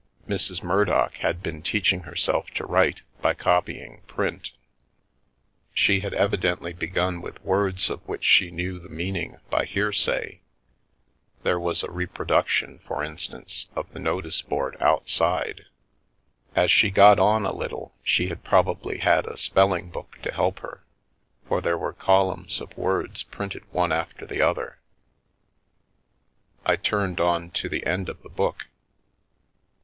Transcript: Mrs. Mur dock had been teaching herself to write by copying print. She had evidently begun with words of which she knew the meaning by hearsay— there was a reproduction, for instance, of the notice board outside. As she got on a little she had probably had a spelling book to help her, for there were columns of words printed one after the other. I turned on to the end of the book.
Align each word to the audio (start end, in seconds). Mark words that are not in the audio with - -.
Mrs. 0.27 0.63
Mur 0.63 0.85
dock 0.85 1.13
had 1.17 1.43
been 1.43 1.61
teaching 1.61 1.99
herself 1.99 2.49
to 2.55 2.65
write 2.65 3.03
by 3.21 3.35
copying 3.35 4.01
print. 4.07 4.51
She 5.75 5.99
had 5.99 6.15
evidently 6.15 6.73
begun 6.73 7.21
with 7.21 7.39
words 7.45 7.87
of 7.87 7.99
which 8.07 8.23
she 8.23 8.49
knew 8.49 8.79
the 8.79 8.89
meaning 8.89 9.37
by 9.51 9.65
hearsay— 9.65 10.41
there 11.43 11.59
was 11.59 11.83
a 11.83 11.91
reproduction, 11.91 12.79
for 12.79 13.03
instance, 13.03 13.67
of 13.75 13.93
the 13.93 13.99
notice 13.99 14.41
board 14.41 14.75
outside. 14.79 15.65
As 16.55 16.71
she 16.71 16.89
got 16.89 17.19
on 17.19 17.45
a 17.45 17.53
little 17.53 17.93
she 18.01 18.27
had 18.29 18.43
probably 18.43 18.97
had 18.97 19.27
a 19.27 19.37
spelling 19.37 19.91
book 19.91 20.17
to 20.23 20.31
help 20.33 20.61
her, 20.61 20.83
for 21.47 21.61
there 21.61 21.77
were 21.77 21.93
columns 21.93 22.59
of 22.59 22.75
words 22.75 23.21
printed 23.21 23.71
one 23.71 23.91
after 23.91 24.25
the 24.25 24.41
other. 24.41 24.79
I 26.65 26.75
turned 26.75 27.19
on 27.21 27.51
to 27.51 27.69
the 27.69 27.85
end 27.85 28.09
of 28.09 28.23
the 28.23 28.29
book. 28.29 28.65